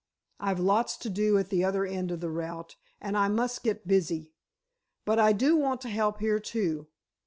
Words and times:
I've 0.39 0.59
lots 0.59 0.97
to 0.97 1.11
do 1.11 1.37
at 1.37 1.49
the 1.49 1.63
other 1.63 1.85
end 1.85 2.09
of 2.09 2.21
the 2.21 2.31
route, 2.31 2.75
and 2.99 3.15
I 3.15 3.27
must 3.27 3.61
get 3.61 3.87
busy. 3.87 4.31
But 5.05 5.19
I 5.19 5.31
do 5.31 5.55
want 5.55 5.79
to 5.81 5.89
help 5.89 6.17
here, 6.21 6.39
too. 6.39 6.87